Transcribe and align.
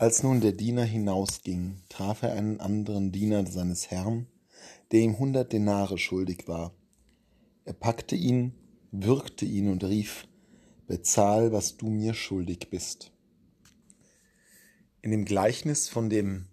Als 0.00 0.22
nun 0.22 0.40
der 0.40 0.52
Diener 0.52 0.84
hinausging, 0.84 1.82
traf 1.88 2.22
er 2.22 2.32
einen 2.34 2.60
anderen 2.60 3.10
Diener 3.10 3.44
seines 3.48 3.90
Herrn, 3.90 4.28
der 4.92 5.00
ihm 5.00 5.18
hundert 5.18 5.52
Denare 5.52 5.98
schuldig 5.98 6.46
war. 6.46 6.72
Er 7.64 7.72
packte 7.72 8.14
ihn, 8.14 8.54
würgte 8.92 9.44
ihn 9.44 9.68
und 9.68 9.82
rief, 9.82 10.28
Bezahl, 10.86 11.50
was 11.50 11.78
du 11.78 11.90
mir 11.90 12.14
schuldig 12.14 12.70
bist. 12.70 13.10
In 15.02 15.10
dem 15.10 15.24
Gleichnis 15.24 15.88
von 15.88 16.08
dem 16.08 16.46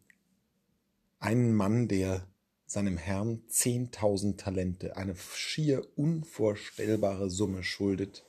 einen 1.20 1.54
Mann, 1.54 1.88
der 1.88 2.28
seinem 2.66 2.98
Herrn 2.98 3.44
zehntausend 3.48 4.40
Talente, 4.40 4.98
eine 4.98 5.16
schier 5.16 5.88
unvorstellbare 5.96 7.30
Summe 7.30 7.62
schuldet 7.62 8.26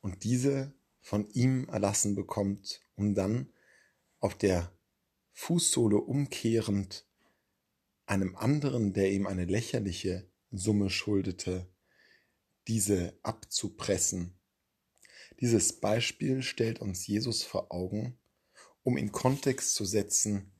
und 0.00 0.24
diese 0.24 0.72
von 1.02 1.28
ihm 1.34 1.68
erlassen 1.68 2.14
bekommt, 2.14 2.80
um 2.96 3.14
dann 3.14 3.50
auf 4.20 4.36
der 4.36 4.72
Fußsohle 5.32 5.98
umkehrend 5.98 7.06
einem 8.06 8.36
anderen, 8.36 8.92
der 8.92 9.12
ihm 9.12 9.26
eine 9.26 9.44
lächerliche 9.44 10.28
Summe 10.50 10.90
schuldete, 10.90 11.68
diese 12.66 13.18
abzupressen. 13.22 14.38
Dieses 15.40 15.80
Beispiel 15.80 16.42
stellt 16.42 16.80
uns 16.80 17.06
Jesus 17.06 17.44
vor 17.44 17.70
Augen, 17.72 18.18
um 18.82 18.96
in 18.96 19.12
Kontext 19.12 19.74
zu 19.74 19.84
setzen, 19.84 20.52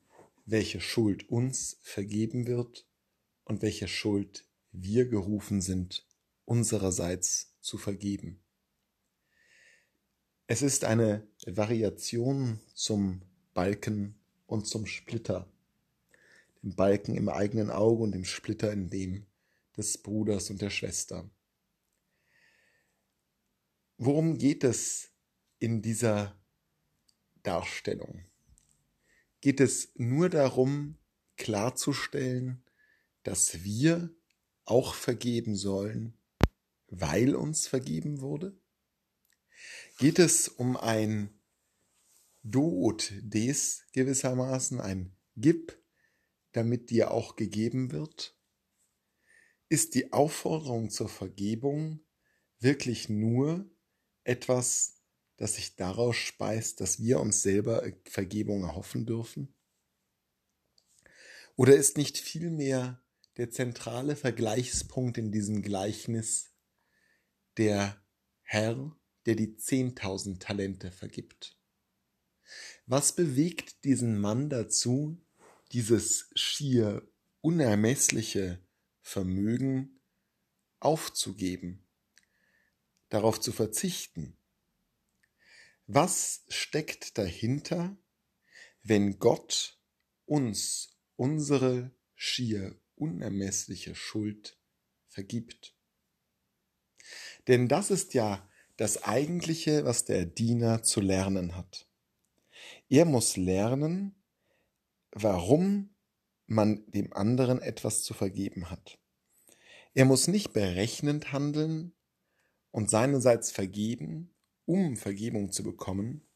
welche 0.45 0.81
Schuld 0.81 1.29
uns 1.29 1.79
vergeben 1.83 2.47
wird 2.47 2.87
und 3.45 3.63
welche 3.63 3.89
Schuld 3.89 4.47
wir 4.73 5.09
gerufen 5.09 5.61
sind, 5.61 6.07
unsererseits 6.45 7.55
zu 7.61 7.79
vergeben. 7.79 8.41
Es 10.47 10.63
ist 10.63 10.85
eine 10.85 11.27
Variation 11.47 12.61
zum 12.75 13.23
Balken 13.59 14.15
und 14.47 14.69
zum 14.69 14.87
Splitter. 14.87 15.53
Dem 16.63 16.77
Balken 16.77 17.17
im 17.17 17.29
eigenen 17.29 17.71
Auge 17.71 18.05
und 18.05 18.13
dem 18.13 18.25
Splitter 18.25 18.73
in 18.73 18.89
dem 18.89 19.27
des 19.77 19.99
Bruders 19.99 20.49
und 20.51 20.63
der 20.63 20.71
Schwester. 20.71 21.29
Worum 23.97 24.39
geht 24.39 24.63
es 24.63 25.11
in 25.59 25.83
dieser 25.83 26.41
Darstellung? 27.43 28.27
Geht 29.41 29.59
es 29.59 29.91
nur 29.97 30.29
darum, 30.29 30.97
klarzustellen, 31.37 32.63
dass 33.25 33.65
wir 33.65 34.15
auch 34.67 34.95
vergeben 34.95 35.57
sollen, 35.57 36.17
weil 36.87 37.35
uns 37.35 37.67
vergeben 37.67 38.21
wurde? 38.21 38.57
Geht 39.99 40.21
es 40.21 40.47
um 40.47 40.77
ein 40.77 41.38
Dot 42.51 43.13
des 43.21 43.85
gewissermaßen, 43.93 44.81
ein 44.81 45.17
Gib, 45.37 45.81
damit 46.53 46.91
dir 46.91 47.11
auch 47.11 47.37
gegeben 47.37 47.93
wird? 47.93 48.37
Ist 49.69 49.95
die 49.95 50.13
Aufforderung 50.13 50.91
zur 50.91 51.09
Vergebung 51.09 52.01
wirklich 52.59 53.09
nur 53.09 53.71
etwas, 54.25 55.03
das 55.37 55.57
sich 55.57 55.77
daraus 55.77 56.17
speist, 56.17 56.81
dass 56.81 57.01
wir 57.01 57.21
uns 57.21 57.43
selber 57.43 57.85
Vergebung 58.05 58.63
erhoffen 58.65 59.07
dürfen? 59.07 59.55
Oder 61.55 61.77
ist 61.77 61.97
nicht 61.97 62.19
vielmehr 62.19 63.03
der 63.37 63.51
zentrale 63.51 64.17
Vergleichspunkt 64.17 65.19
in 65.19 65.31
diesem 65.33 65.63
Gleichnis 65.63 66.53
der 67.57 68.03
Herr, 68.43 68.97
der 69.27 69.35
die 69.35 69.57
zehntausend 69.57 70.43
Talente 70.43 70.91
vergibt? 70.91 71.58
Was 72.87 73.15
bewegt 73.15 73.85
diesen 73.85 74.19
Mann 74.21 74.49
dazu, 74.49 75.21
dieses 75.73 76.31
schier 76.35 77.07
unermessliche 77.41 78.63
Vermögen 79.01 80.01
aufzugeben, 80.81 81.87
darauf 83.09 83.41
zu 83.41 83.53
verzichten? 83.53 84.37
Was 85.87 86.45
steckt 86.49 87.17
dahinter, 87.17 87.97
wenn 88.83 89.19
Gott 89.19 89.79
uns 90.27 90.99
unsere 91.17 91.91
schier 92.15 92.79
unermessliche 92.95 93.95
Schuld 93.95 94.59
vergibt? 95.09 95.75
Denn 97.47 97.69
das 97.69 97.91
ist 97.91 98.13
ja 98.15 98.49
das 98.77 99.03
Eigentliche, 99.05 99.85
was 99.85 100.05
der 100.05 100.27
Diener 100.27 100.83
zu 100.83 101.01
lernen 101.01 101.57
hat. 101.57 101.88
Er 102.89 103.05
muss 103.05 103.37
lernen, 103.37 104.15
warum 105.13 105.91
man 106.47 106.85
dem 106.91 107.13
anderen 107.13 107.61
etwas 107.61 108.03
zu 108.03 108.15
vergeben 108.15 108.71
hat. 108.71 108.99
Er 109.95 110.05
muss 110.05 110.29
nicht 110.29 110.53
berechnend 110.53 111.33
handeln 111.33 111.93
und 112.71 112.91
seinerseits 112.91 113.51
vergeben, 113.51 114.35
um 114.65 114.97
Vergebung 114.97 115.53
zu 115.53 115.63
bekommen, 115.63 116.27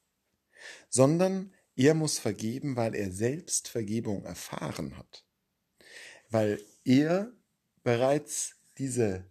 sondern 0.88 1.52
er 1.76 1.94
muss 1.94 2.18
vergeben, 2.18 2.76
weil 2.76 2.94
er 2.94 3.10
selbst 3.10 3.68
Vergebung 3.68 4.24
erfahren 4.24 4.98
hat, 4.98 5.24
weil 6.30 6.62
er 6.84 7.32
bereits 7.82 8.56
diese 8.78 9.24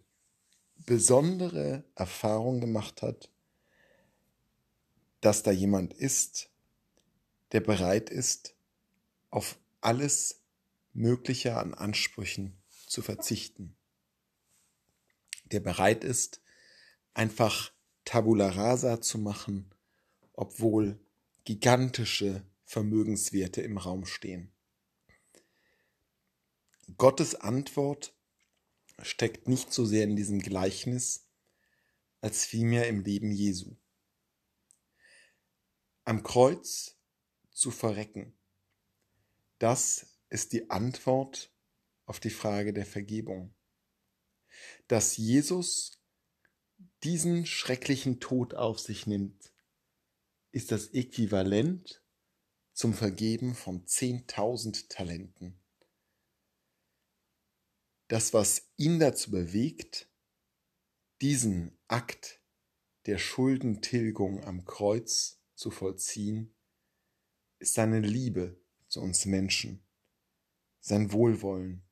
besondere 0.86 1.84
Erfahrung 1.94 2.60
gemacht 2.60 3.02
hat, 3.02 3.30
dass 5.20 5.42
da 5.42 5.52
jemand 5.52 5.94
ist, 5.94 6.51
der 7.52 7.60
bereit 7.60 8.10
ist, 8.10 8.56
auf 9.30 9.58
alles 9.80 10.42
Mögliche 10.92 11.56
an 11.56 11.74
Ansprüchen 11.74 12.62
zu 12.86 13.02
verzichten. 13.02 13.76
Der 15.44 15.60
bereit 15.60 16.04
ist, 16.04 16.42
einfach 17.14 17.72
Tabula 18.04 18.50
rasa 18.50 19.00
zu 19.00 19.18
machen, 19.18 19.74
obwohl 20.32 20.98
gigantische 21.44 22.44
Vermögenswerte 22.64 23.60
im 23.60 23.76
Raum 23.76 24.06
stehen. 24.06 24.50
Gottes 26.96 27.34
Antwort 27.34 28.14
steckt 29.02 29.48
nicht 29.48 29.72
so 29.72 29.84
sehr 29.84 30.04
in 30.04 30.16
diesem 30.16 30.40
Gleichnis, 30.40 31.26
als 32.20 32.44
vielmehr 32.44 32.88
im 32.88 33.00
Leben 33.00 33.30
Jesu. 33.30 33.76
Am 36.04 36.22
Kreuz 36.22 36.96
zu 37.52 37.70
verrecken. 37.70 38.36
Das 39.58 40.18
ist 40.28 40.52
die 40.52 40.70
Antwort 40.70 41.52
auf 42.06 42.20
die 42.20 42.30
Frage 42.30 42.72
der 42.72 42.86
Vergebung. 42.86 43.54
Dass 44.88 45.16
Jesus 45.16 46.02
diesen 47.02 47.46
schrecklichen 47.46 48.20
Tod 48.20 48.54
auf 48.54 48.78
sich 48.80 49.06
nimmt, 49.06 49.52
ist 50.50 50.72
das 50.72 50.88
Äquivalent 50.88 52.02
zum 52.72 52.94
Vergeben 52.94 53.54
von 53.54 53.84
10.000 53.84 54.88
Talenten. 54.88 55.60
Das, 58.08 58.32
was 58.34 58.70
ihn 58.76 58.98
dazu 58.98 59.30
bewegt, 59.30 60.10
diesen 61.20 61.78
Akt 61.88 62.40
der 63.06 63.18
Schuldentilgung 63.18 64.44
am 64.44 64.64
Kreuz 64.64 65.40
zu 65.54 65.70
vollziehen, 65.70 66.54
ist 67.62 67.74
seine 67.74 68.00
Liebe 68.00 68.56
zu 68.88 69.00
uns 69.00 69.24
Menschen, 69.24 69.82
sein 70.80 71.12
Wohlwollen. 71.12 71.82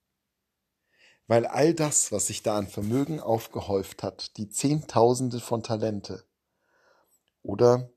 Weil 1.28 1.46
all 1.46 1.74
das, 1.74 2.10
was 2.10 2.26
sich 2.26 2.42
da 2.42 2.58
an 2.58 2.66
Vermögen 2.66 3.20
aufgehäuft 3.20 4.02
hat, 4.02 4.36
die 4.36 4.50
Zehntausende 4.50 5.38
von 5.38 5.62
Talente 5.62 6.24
oder 7.42 7.88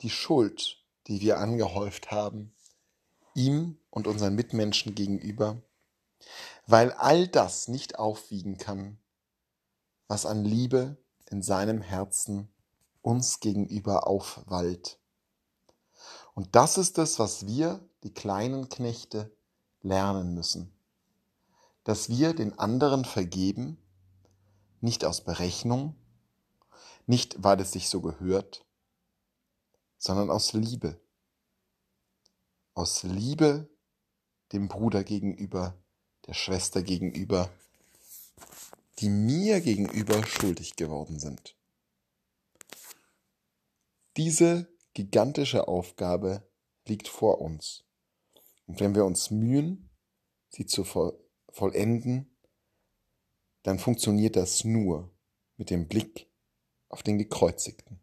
die 0.00 0.10
Schuld, 0.10 0.84
die 1.06 1.20
wir 1.20 1.38
angehäuft 1.38 2.10
haben, 2.10 2.52
ihm 3.34 3.78
und 3.90 4.08
unseren 4.08 4.34
Mitmenschen 4.34 4.96
gegenüber, 4.96 5.62
weil 6.66 6.92
all 6.92 7.28
das 7.28 7.68
nicht 7.68 7.98
aufwiegen 7.98 8.58
kann, 8.58 8.98
was 10.08 10.26
an 10.26 10.44
Liebe 10.44 10.96
in 11.30 11.42
seinem 11.42 11.80
Herzen 11.80 12.52
uns 13.02 13.38
gegenüber 13.38 14.08
aufwallt. 14.08 14.98
Und 16.34 16.54
das 16.56 16.78
ist 16.78 16.98
es, 16.98 17.18
was 17.18 17.46
wir, 17.46 17.80
die 18.02 18.12
kleinen 18.12 18.68
Knechte, 18.68 19.30
lernen 19.82 20.34
müssen. 20.34 20.72
Dass 21.84 22.08
wir 22.08 22.34
den 22.34 22.58
anderen 22.58 23.04
vergeben, 23.04 23.78
nicht 24.80 25.04
aus 25.04 25.22
Berechnung, 25.22 25.94
nicht 27.06 27.42
weil 27.42 27.60
es 27.60 27.72
sich 27.72 27.88
so 27.88 28.00
gehört, 28.00 28.64
sondern 29.98 30.30
aus 30.30 30.52
Liebe. 30.52 31.00
Aus 32.74 33.02
Liebe 33.02 33.68
dem 34.52 34.68
Bruder 34.68 35.04
gegenüber, 35.04 35.76
der 36.26 36.34
Schwester 36.34 36.82
gegenüber, 36.82 37.50
die 38.98 39.08
mir 39.08 39.60
gegenüber 39.60 40.24
schuldig 40.26 40.76
geworden 40.76 41.18
sind. 41.18 41.56
Diese 44.16 44.71
gigantische 44.94 45.68
Aufgabe 45.68 46.48
liegt 46.86 47.08
vor 47.08 47.40
uns. 47.40 47.84
Und 48.66 48.80
wenn 48.80 48.94
wir 48.94 49.04
uns 49.04 49.30
mühen, 49.30 49.90
sie 50.48 50.66
zu 50.66 50.84
vollenden, 51.48 52.36
dann 53.62 53.78
funktioniert 53.78 54.36
das 54.36 54.64
nur 54.64 55.14
mit 55.56 55.70
dem 55.70 55.88
Blick 55.88 56.28
auf 56.88 57.02
den 57.02 57.18
Gekreuzigten. 57.18 58.01